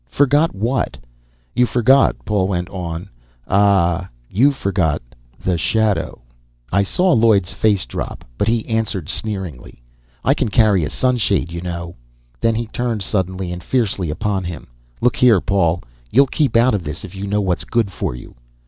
"Forget 0.09 0.55
what?" 0.55 0.97
"You 1.55 1.67
forget," 1.67 2.15
Paul 2.25 2.47
went 2.47 2.69
on—"ah, 2.71 4.09
you 4.31 4.49
forget 4.49 4.99
the 5.39 5.59
shadow." 5.59 6.23
I 6.71 6.81
saw 6.81 7.11
Lloyd's 7.13 7.53
face 7.53 7.85
drop, 7.85 8.25
but 8.35 8.47
he 8.47 8.65
answered 8.67 9.09
sneeringly, 9.09 9.83
"I 10.25 10.33
can 10.33 10.49
carry 10.49 10.83
a 10.83 10.89
sunshade, 10.89 11.51
you 11.51 11.61
know." 11.61 11.95
Then 12.39 12.55
he 12.55 12.65
turned 12.65 13.03
suddenly 13.03 13.51
and 13.51 13.63
fiercely 13.63 14.09
upon 14.09 14.43
him. 14.43 14.65
"Look 15.01 15.17
here, 15.17 15.39
Paul, 15.39 15.83
you'll 16.09 16.25
keep 16.25 16.57
out 16.57 16.73
of 16.73 16.83
this 16.83 17.03
if 17.05 17.13
you 17.13 17.27
know 17.27 17.41
what's 17.41 17.63
good 17.63 17.91
for 17.91 18.15
you." 18.15 18.33